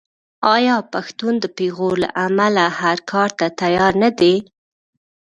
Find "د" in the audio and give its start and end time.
1.39-1.45